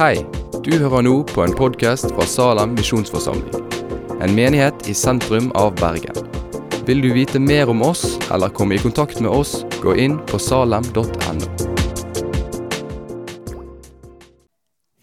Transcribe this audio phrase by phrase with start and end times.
[0.00, 0.22] Hei,
[0.64, 3.66] du hører nå på en podkast fra Salem misjonsforsamling.
[4.24, 6.16] En menighet i sentrum av Bergen.
[6.88, 10.40] Vil du vite mer om oss eller komme i kontakt med oss, gå inn på
[10.40, 11.50] salem.no.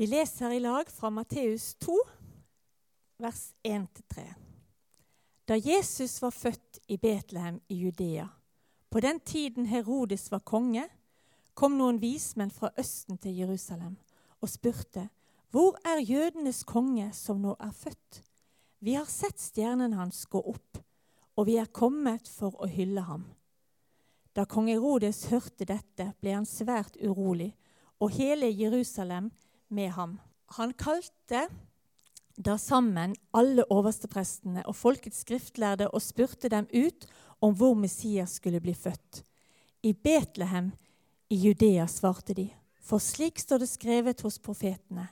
[0.02, 2.00] Vi leser i lag fra Matteus 2,
[3.22, 4.26] vers 1-3.
[5.46, 8.26] Da Jesus var født i Betlehem i Judea,
[8.90, 10.90] på den tiden Herodes var konge,
[11.54, 14.00] kom noen vismenn fra Østen til Jerusalem
[14.42, 15.10] og spurte,
[15.52, 18.22] Hvor er jødenes konge som nå er født?
[18.80, 20.78] Vi har sett stjernen hans gå opp,
[21.38, 23.24] og vi er kommet for å hylle ham.
[24.36, 27.56] Da kong Herodes hørte dette, ble han svært urolig,
[27.98, 29.32] og hele Jerusalem
[29.74, 30.20] med ham.
[30.60, 31.48] Han kalte
[32.38, 37.08] da sammen alle oversteprestene og folkets skriftlærde og spurte dem ut
[37.42, 39.24] om hvor Messias skulle bli født.
[39.82, 40.70] I Betlehem
[41.34, 42.46] i Judea, svarte de,
[42.88, 45.10] for slik står det skrevet hos profetene.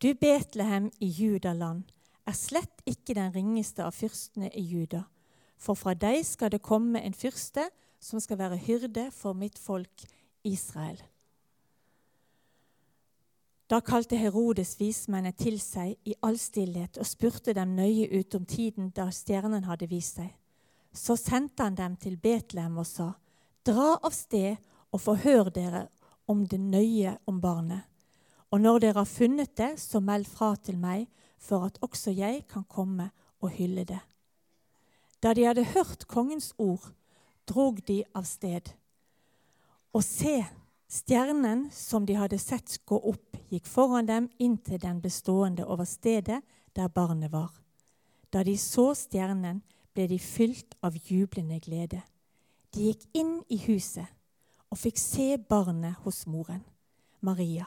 [0.00, 1.84] Du Betlehem i Judaland
[2.28, 5.02] er slett ikke den ringeste av fyrstene i Juda,
[5.58, 7.66] for fra deg skal det komme en fyrste
[8.00, 10.04] som skal være hyrde for mitt folk
[10.46, 11.00] Israel.
[13.68, 18.46] Da kalte Herodes vismennene til seg i all stillhet og spurte dem nøye ut om
[18.48, 20.30] tiden da stjernen hadde vist seg.
[20.94, 23.10] Så sendte han dem til Betlehem og sa,
[23.66, 24.56] Dra av sted
[24.88, 25.82] og forhør dere
[26.28, 27.86] om det nøye om barnet.
[28.52, 31.06] Og når dere har funnet det, så meld fra til meg,
[31.38, 34.00] for at også jeg kan komme og hylle det.
[35.22, 36.92] Da de hadde hørt kongens ord,
[37.48, 38.72] drog de av sted.
[39.92, 40.42] Og se,
[40.88, 46.42] stjernen som de hadde sett gå opp, gikk foran dem inntil den bestående over stedet
[46.76, 47.50] der barnet var.
[48.32, 49.62] Da de så stjernen,
[49.94, 52.02] ble de fylt av jublende glede.
[52.70, 54.06] De gikk inn i huset
[54.68, 56.62] og fikk se barnet hos moren,
[57.20, 57.66] Maria.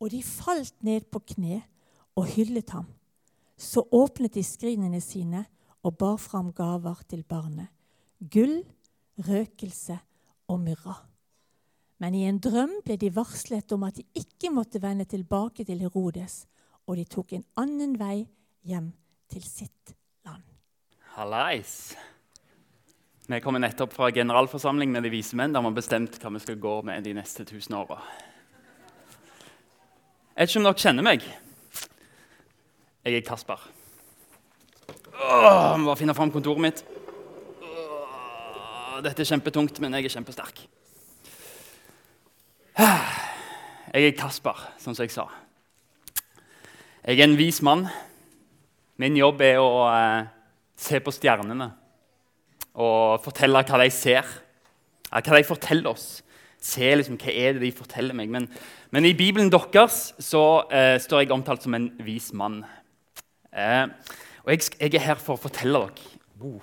[0.00, 1.62] Og de falt ned på kne
[2.18, 2.88] og hyllet ham.
[3.56, 5.44] Så åpnet de skrinene sine
[5.84, 7.70] og bar fram gaver til barnet.
[8.18, 8.62] Gull,
[9.18, 9.98] røkelse
[10.48, 10.96] og myrra.
[12.02, 15.84] Men i en drøm ble de varslet om at de ikke måtte vende tilbake til
[15.84, 16.44] Herodes,
[16.86, 18.26] og de tok en annen vei
[18.66, 18.90] hjem
[19.30, 19.94] til sitt
[20.26, 20.42] land.
[21.14, 21.94] Hallais!
[23.26, 26.40] Vi kommer nettopp fra generalforsamling med de vise menn, der vi har bestemt hva vi
[26.42, 27.96] skal gå med de neste tusen åra.
[30.34, 31.22] Jeg vet ikke om dere kjenner meg.
[33.04, 33.62] Jeg er Kasper.
[35.14, 36.82] Åh, må bare finne fram kontoret mitt.
[37.64, 40.60] Åh, dette er kjempetungt, men jeg er kjempesterk.
[43.94, 45.24] Jeg er Kasper, sånn som jeg sa.
[47.06, 47.86] Jeg er en vis mann.
[49.00, 50.28] Min jobb er å eh,
[50.76, 51.70] se på stjernene
[52.74, 54.26] og fortelle hva de ser.
[55.10, 56.08] Hva de forteller oss.
[56.64, 58.30] Se liksom, hva er det de forteller meg.
[58.32, 58.48] Men,
[58.90, 62.62] men i Bibelen deres så eh, står jeg omtalt som en vis mann.
[63.54, 63.86] Eh,
[64.44, 66.60] og jeg, jeg, er her for å fortelle dere wow,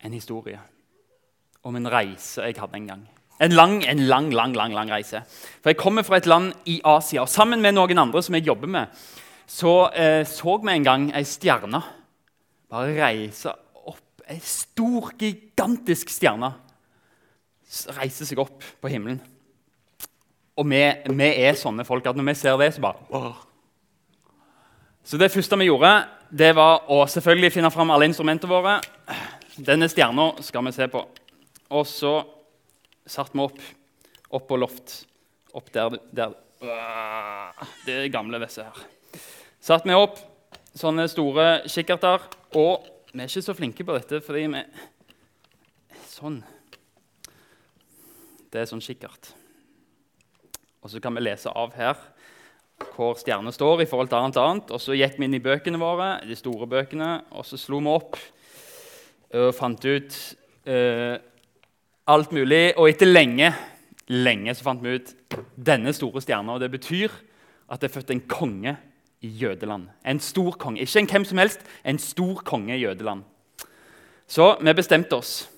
[0.00, 0.58] en historie
[1.62, 3.02] om en reise jeg hadde en gang.
[3.40, 5.22] En lang, en lang, lang, lang, lang reise.
[5.60, 7.22] For Jeg kommer fra et land i Asia.
[7.22, 9.00] og Sammen med noen andre som jeg jobber med,
[9.48, 11.80] så eh, så vi en gang ei stjerne
[12.70, 13.52] bare reise
[14.30, 16.52] Ei stor, gigantisk stjerne
[17.96, 19.18] reiser seg opp på himmelen.
[20.58, 20.80] Og vi,
[21.16, 23.38] vi, er sånne folk at når vi ser det, så bare åh.
[25.06, 25.90] Så det første vi gjorde,
[26.30, 28.76] det var å selvfølgelig finne fram alle instrumentene våre.
[29.56, 31.02] Denne stjerna skal vi se på.
[31.74, 32.12] Og så
[33.08, 33.58] satte vi opp,
[34.30, 35.00] opp på loft.
[35.56, 36.36] Opp der, der.
[37.86, 38.86] Det gamle vesset her.
[39.58, 40.20] Satte vi opp
[40.78, 42.28] sånne store kikkerter.
[42.60, 44.64] Og vi er ikke så flinke på dette fordi vi
[46.10, 46.40] Sånn.
[48.50, 49.30] Det er sånn kikkert.
[50.82, 51.96] Og så kan vi lese av her
[52.94, 54.36] hvor stjerner står i forhold til annet.
[54.40, 54.72] annet.
[54.74, 57.92] Og så gikk vi inn i bøkene våre, de store bøkene, og så slo vi
[57.92, 58.18] opp
[59.38, 60.16] og fant ut
[60.68, 61.16] uh,
[62.10, 62.74] alt mulig.
[62.76, 63.52] Og etter lenge,
[64.10, 65.14] lenge så fant vi ut
[65.56, 66.56] denne store stjerna.
[66.56, 67.12] Og det betyr
[67.70, 68.76] at det er født en konge
[69.20, 69.88] i Jødeland.
[70.06, 70.80] En stor konge.
[70.80, 73.22] Ikke en hvem som helst, en stor konge i Jødeland.
[74.26, 75.48] Så vi bestemte oss.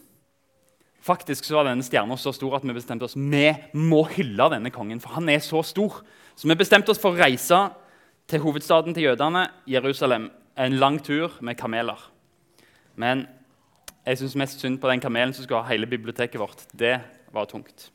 [1.02, 4.70] Faktisk så var denne stjerna så stor at vi bestemte oss vi må hylle denne
[4.70, 5.00] kongen.
[5.02, 6.02] For han er så stor.
[6.36, 7.58] Så vi bestemte oss for å reise
[8.30, 10.30] til hovedstaden til jødene, Jerusalem.
[10.56, 11.98] En lang tur med kameler.
[12.96, 13.26] Men
[14.06, 16.64] jeg syns mest synd på den kamelen som skulle ha hele biblioteket vårt.
[16.72, 17.00] Det
[17.32, 17.90] var tungt.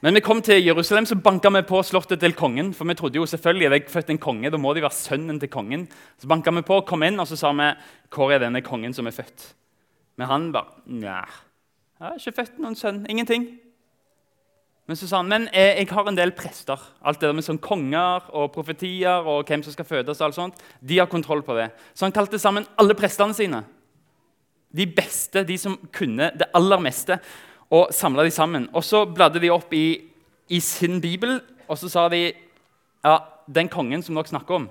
[0.00, 2.70] Men vi kom til Jerusalem, så banka vi på slottet til kongen.
[2.74, 5.40] For vi trodde jo selvfølgelig at jeg født en konge, da må de være sønnen
[5.42, 5.88] til kongen.
[6.18, 7.72] Så banka vi på, kom inn, og så sa vi
[8.14, 9.48] hvor er denne kongen som er født.
[10.18, 11.22] Men han bare Nja,
[11.98, 13.02] jeg har ikke født noen sønn.
[13.10, 13.48] Ingenting.
[14.88, 16.78] Men så sa han men jeg har en del prester.
[17.02, 20.20] Alt det der med sånn konger og profetier og hvem som skal fødes.
[20.20, 21.72] og alt sånt, De har kontroll på det.
[21.92, 23.64] Så han kalte sammen alle prestene sine.
[24.70, 27.18] De beste, de som kunne det aller meste,
[27.70, 28.68] og samla de sammen.
[28.72, 30.00] Og Så bladde de opp i,
[30.48, 32.32] i sin bibel, og så sa de
[33.04, 34.68] ja, den kongen som dere snakker om,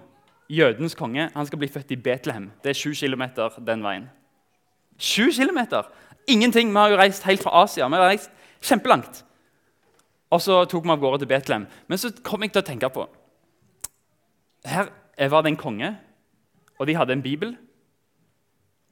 [0.49, 2.51] jødens konge, han skal bli født i Betlehem.
[2.63, 4.09] Det er sju kilometer den veien.
[4.97, 5.83] Sju kilometer!
[6.27, 6.71] Ingenting.
[6.71, 7.87] Vi har jo reist helt fra Asia.
[7.87, 9.23] Vi har reist kjempelangt.
[10.29, 11.67] Og så tok vi av gårde til Betlehem.
[11.87, 13.07] Men så kom jeg til å tenke på
[14.67, 14.89] Her
[15.31, 15.93] var det en konge,
[16.77, 17.55] og de hadde en bibel.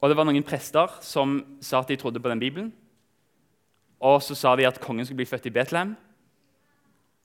[0.02, 2.72] Og det var noen prester som sa at de trodde på den bibelen.
[4.00, 5.96] Og så sa de at kongen skulle bli født i Betlehem.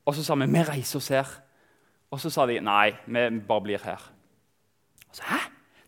[0.06, 1.28] Og så sa vi vi reiser oss her.
[2.10, 4.10] Og så sa de nei, vi bare blir her.
[5.08, 5.38] Og så, Hæ?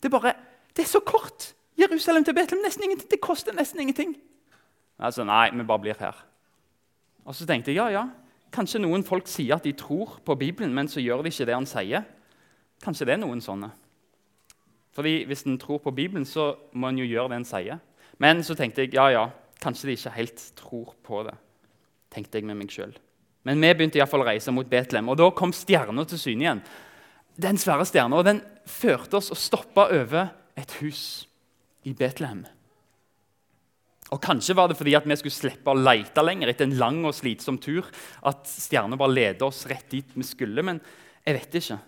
[0.03, 0.35] Det er bare,
[0.77, 1.55] det er så kort!
[1.79, 2.63] Jerusalem til Betlehem.
[2.65, 3.11] nesten ingenting.
[3.11, 4.17] Det koster nesten ingenting.
[4.99, 6.27] Altså, nei, vi bare blir her.
[7.25, 8.09] Og så tenkte jeg ja, ja,
[8.53, 11.55] kanskje noen folk sier at de tror på Bibelen, men så gjør de ikke det
[11.55, 12.05] han sier.
[12.83, 13.71] Kanskje det er noen sånne.
[14.93, 17.79] Fordi Hvis en tror på Bibelen, så må en jo gjøre det en sier.
[18.19, 19.29] Men så tenkte jeg ja, ja,
[19.63, 21.39] kanskje de ikke helt tror på det.
[22.13, 22.99] tenkte jeg med meg selv.
[23.43, 26.45] Men vi begynte i fall å reise mot Betlehem, og da kom stjerna til syne
[26.45, 26.65] igjen.
[27.41, 30.29] Den svære stjerna, og den førte oss og stoppa over
[30.61, 31.25] et hus
[31.89, 32.45] i Betlehem.
[34.13, 37.01] Og Kanskje var det fordi at vi skulle slippe å lete lenger etter en lang
[37.09, 37.89] og slitsom tur.
[38.29, 40.61] At stjerna bare ledet oss rett dit vi skulle.
[40.61, 40.83] Men
[41.25, 41.79] jeg vet ikke.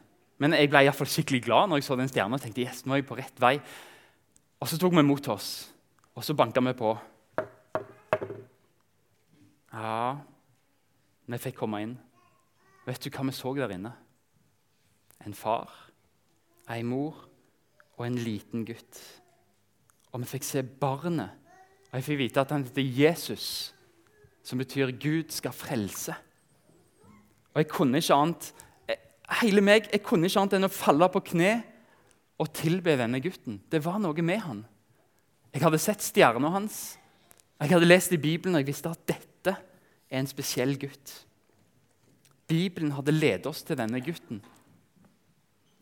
[0.41, 2.39] Men jeg ble i hvert fall skikkelig glad når jeg så den stjerna.
[2.39, 3.59] og tenkte, yes, nå er jeg på rett vei.
[4.65, 5.51] Og så tok vi mot oss,
[6.17, 6.95] og så banka vi på.
[9.85, 10.17] Ja,
[11.29, 11.95] vi fikk komme inn.
[12.87, 13.93] Vet du hva vi så der inne?
[15.25, 15.73] En far,
[16.73, 17.19] ei mor
[17.99, 19.01] og en liten gutt.
[20.13, 21.41] Og vi fikk se barnet
[21.91, 23.73] og Jeg fikk vite at han heter Jesus,
[24.43, 26.17] som betyr 'Gud skal frelse'.
[27.55, 28.53] Og jeg kunne ikke annet
[29.41, 31.63] hele meg, jeg kunne ikke annet enn å falle på kne
[32.39, 33.61] og tilbe denne gutten.
[33.71, 34.67] Det var noe med han.
[35.55, 36.99] Jeg hadde sett stjerna hans,
[37.61, 39.34] jeg hadde lest i Bibelen, og jeg visste at dette
[40.15, 41.15] er en spesiell gutt.
[42.51, 44.43] Bibelen hadde ledet oss til denne gutten.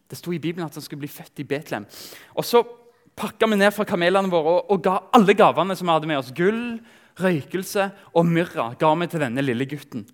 [0.09, 1.87] Det sto i Bibelen at han skulle bli født i Betlehem.
[2.37, 2.63] Og så
[3.17, 6.21] pakka vi ned fra kamelene våre og, og ga alle gavene som vi hadde med
[6.21, 6.33] oss.
[6.37, 6.81] Gull,
[7.21, 10.07] røykelse og myrra ga vi til denne lille gutten.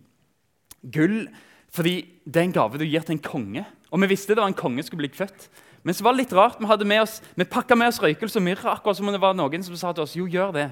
[0.82, 1.26] Gull
[1.74, 3.64] fordi det er en gave du gir til en konge.
[3.92, 5.48] Og Vi visste det var en konge som skulle bli født.
[5.82, 8.38] Men så var det litt rart, vi, hadde med oss, vi pakka med oss røykelse
[8.40, 8.72] og myrra.
[8.72, 10.70] akkurat som om det var noen som sa til oss, jo, gjør det.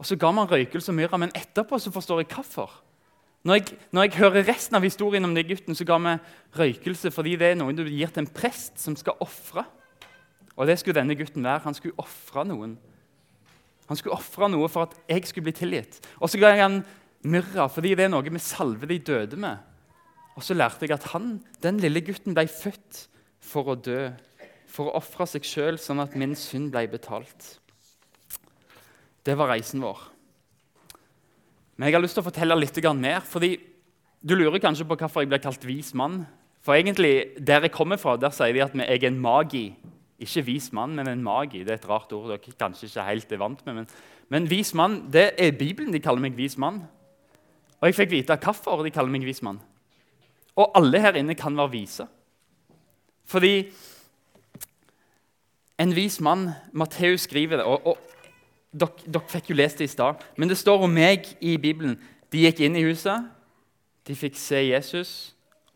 [0.00, 2.72] Og Så ga man røykelse og myrra, men etterpå så forstår jeg hvorfor.
[3.44, 6.16] Når når jeg, hører resten av historien om den gutten, så ga vi
[6.56, 9.64] røykelse fordi det er noe du gir til en prest som skal ofre.
[10.56, 11.64] Og det skulle denne gutten være.
[11.64, 12.78] Han skulle ofre noen.
[13.88, 16.00] Han skulle ofre noe for at jeg skulle bli tilgitt.
[16.20, 16.82] Og så ga jeg han
[17.22, 19.56] myrra, fordi det er noe vi salver de døde med.
[20.36, 23.06] Og så lærte jeg at han, den lille gutten ble født
[23.40, 24.10] for å dø.
[24.70, 27.56] For å ofre seg sjøl, sånn at min synd ble betalt.
[29.26, 30.00] Det var reisen vår.
[31.76, 33.20] Men jeg har lyst til å fortelle litt mer.
[33.20, 33.58] fordi
[34.22, 36.26] Du lurer kanskje på hvorfor jeg blir kalt vis mann.
[36.62, 39.76] For egentlig, Der jeg kommer fra, der sier de at jeg er en magi.
[40.18, 41.64] Ikke vis mann, men en magi.
[41.64, 43.74] Det er et rart ord dere kanskje ikke helt er vant med.
[43.74, 43.86] Men,
[44.28, 46.82] men vis mann, det er Bibelen de kaller meg vis mann.
[47.80, 49.60] Og jeg fikk vite hvorfor de kaller meg vis mann.
[50.56, 52.06] Og alle her inne kan være vise.
[53.24, 53.70] Fordi
[55.78, 58.09] en vis mann Matteus skriver det, og, og
[58.72, 61.98] dere, dere, fikk jo lest det i stad, men det står om meg i Bibelen.
[62.30, 63.26] De gikk inn i huset,
[64.06, 65.14] de fikk se Jesus,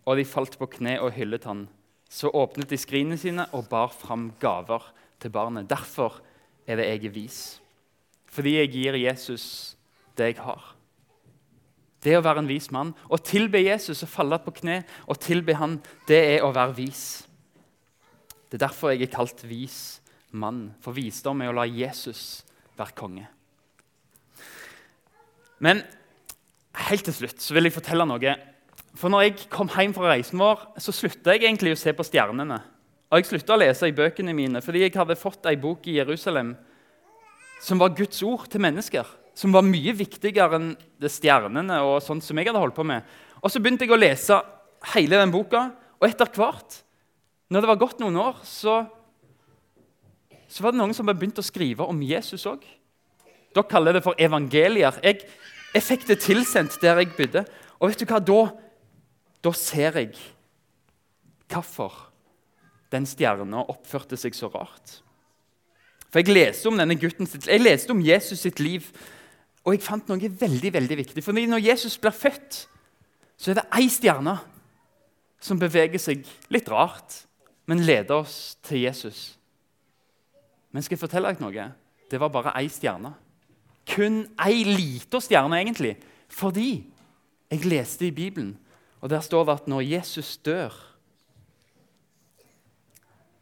[0.05, 1.67] og de falt på kne og hyllet han
[2.15, 4.85] så åpnet de skrinene sine og bar fram gaver
[5.23, 5.67] til barnet.
[5.71, 6.21] Derfor
[6.67, 7.39] er det jeg er vis.
[8.31, 9.47] Fordi jeg gir Jesus
[10.15, 10.63] det jeg har.
[12.05, 12.93] Det å være en vis mann.
[13.11, 17.25] Å tilbe Jesus og falle på kne og tilbe han, det er å være vis.
[18.47, 19.99] Det er derfor jeg er kalt vis
[20.31, 20.69] mann.
[20.85, 22.45] For visdom er å la Jesus
[22.79, 23.29] være konge.
[25.65, 25.83] Men
[26.89, 28.35] helt til slutt så vil jeg fortelle noe
[28.95, 32.07] for når jeg kom hjem fra reisen vår, så slutta jeg egentlig å se på
[32.07, 32.61] stjernene.
[33.11, 35.97] Og jeg slutta å lese i bøkene mine fordi jeg hadde fått ei bok i
[35.99, 36.55] Jerusalem
[37.63, 39.07] som var Guds ord til mennesker.
[39.35, 43.03] Som var mye viktigere enn det stjernene og sånt som jeg hadde holdt på med.
[43.43, 44.39] Og Så begynte jeg å lese
[44.95, 46.79] hele den boka, og etter hvert,
[47.51, 48.85] når det var gått noen år, så,
[50.55, 52.63] så var det noen som hadde begynt å skrive om Jesus òg.
[53.55, 54.95] Dere kaller det for evangelier.
[55.03, 55.25] Jeg,
[55.75, 57.43] jeg fikk det tilsendt der jeg bodde.
[57.81, 58.43] Og vet du hva, da
[59.45, 60.15] da ser jeg
[61.53, 61.93] hvorfor
[62.95, 65.01] den stjerna oppførte seg så rart.
[66.09, 68.87] For Jeg leste om denne gutten sitt, jeg leste om Jesus sitt liv.
[69.65, 71.25] Og jeg fant noe veldig veldig viktig.
[71.25, 72.67] For når Jesus blir født,
[73.37, 74.37] så er det ei stjerne
[75.43, 76.23] som beveger seg
[76.55, 77.25] litt rart,
[77.67, 79.35] men leder oss til Jesus.
[80.75, 81.69] Men skal jeg fortelle dere noe?
[82.11, 83.13] Det var bare ei stjerne.
[83.87, 85.95] Kun ei lita stjerne, egentlig.
[86.35, 86.83] Fordi
[87.53, 88.57] jeg leste i Bibelen,
[89.01, 90.75] og der står det at når Jesus dør,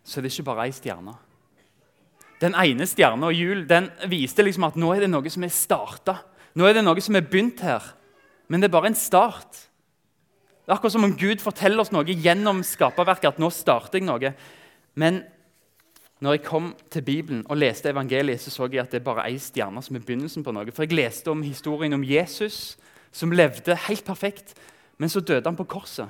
[0.04, 1.14] så er det ikke bare ei stjerne.
[2.42, 5.52] Den ene stjerna og jul den viste liksom at nå er det noe som er
[5.54, 6.18] starta.
[6.58, 7.84] Nå er det noe som er begynt her.
[8.50, 9.60] Men det er bare en start.
[10.62, 13.30] Det er akkurat som om Gud forteller oss noe gjennom skaperverket.
[13.30, 14.34] at nå starter jeg noe.
[14.98, 15.22] Men
[16.22, 19.24] når jeg kom til Bibelen og leste evangeliet, så så jeg at det er bare
[19.26, 20.70] ei stjerne som er begynnelsen på noe.
[20.70, 22.76] For jeg leste om historien om Jesus
[23.12, 24.54] som levde helt perfekt,
[24.98, 26.08] men så døde han på korset.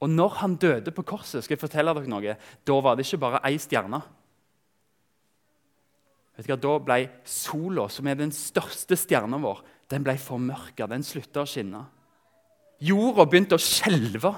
[0.00, 2.36] Og når han døde på korset, skal jeg fortelle dere noe,
[2.68, 4.02] da var det ikke bare ei stjerne.
[6.36, 10.86] Vet du Da ble sola, som er den største stjerna vår, den ble formørka.
[10.86, 11.80] Den slutta å skinne.
[12.78, 14.36] Jorda begynte å skjelve.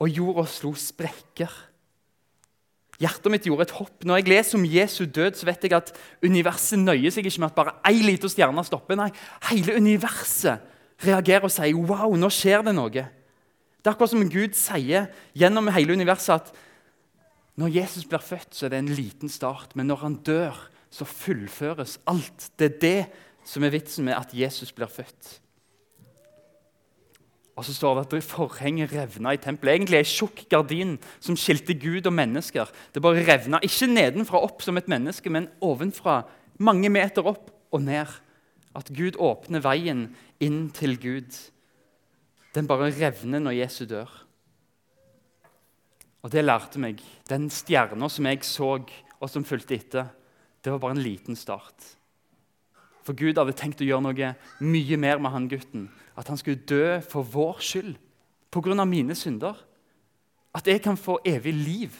[0.00, 1.52] Og jorda slo sprekker.
[3.02, 4.04] Hjertet mitt gjorde et hopp.
[4.06, 5.90] Når jeg leser om Jesu død, så vet jeg at
[6.22, 8.98] universet nøyer seg ikke med at bare ei lita stjerne stopper.
[9.00, 9.10] Nei,
[9.50, 10.62] hele universet
[11.04, 12.90] reagerer og sier 'wow, nå skjer det noe'.
[13.84, 16.54] Det er akkurat som Gud sier gjennom hele universet at
[17.56, 20.56] når Jesus blir født, så er det en liten start, men når han dør,
[20.90, 22.50] så fullføres alt.
[22.58, 23.06] Det er det
[23.44, 25.40] som er vitsen med at Jesus blir født.
[27.54, 29.76] Og så står det at forhenget revna i tempelet.
[29.76, 32.70] Egentlig ei tjukk gardin som skilte Gud og mennesker.
[32.90, 36.24] Det bare revna, ikke nedenfra opp som et menneske, men ovenfra,
[36.58, 38.10] mange meter opp og ned.
[38.74, 40.08] At Gud åpner veien
[40.42, 41.30] inn til Gud.
[42.54, 44.10] Den bare revner når Jesus dør.
[46.24, 47.02] Og det lærte meg.
[47.28, 48.78] Den stjerna som jeg så,
[49.20, 50.10] og som fulgte etter,
[50.64, 51.94] det var bare en liten start.
[53.04, 54.32] For Gud hadde tenkt å gjøre noe
[54.64, 55.88] mye mer med han gutten.
[56.16, 57.94] At han skulle dø for vår skyld,
[58.54, 58.84] pga.
[58.84, 59.54] mine synder.
[60.54, 61.94] At jeg kan få evig liv.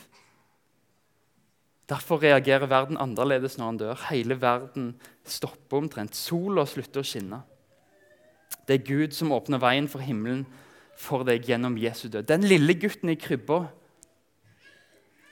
[1.88, 4.06] Derfor reagerer verden annerledes når han dør.
[4.10, 4.94] Hele verden
[5.24, 6.16] stopper omtrent.
[6.16, 7.42] Sola slutter å skinne.
[8.64, 10.46] Det er Gud som åpner veien for himmelen
[10.96, 12.24] for deg gjennom Jesu død.
[12.30, 13.66] Den lille gutten i krybba,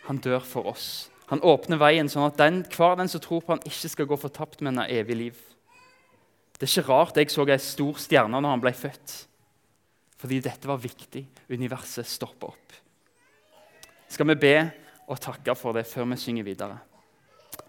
[0.09, 1.09] han dør for oss.
[1.31, 4.19] Han åpner veien sånn at den, hver den som tror på han ikke skal gå
[4.21, 5.39] fortapt, men har evig liv.
[6.63, 9.13] Det er ikke rart jeg så ei stor stjerne når han ble født.
[10.23, 11.25] Fordi dette var viktig.
[11.51, 12.77] Universet stopper opp.
[14.07, 14.55] Skal vi be
[15.11, 16.79] og takke for det før vi synger videre?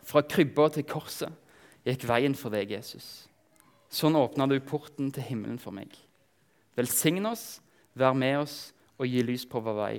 [0.05, 1.33] Fra krybba til korset
[1.89, 3.25] gikk veien for deg, Jesus.
[3.89, 5.89] Sånn åpna du porten til himmelen for meg.
[6.77, 7.63] Velsign oss,
[7.97, 8.57] vær med oss
[8.99, 9.93] og gi lys på vår vei,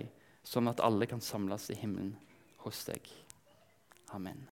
[0.47, 2.15] sånn at alle kan samles i himmelen
[2.63, 3.11] hos deg.
[4.15, 4.54] Amen.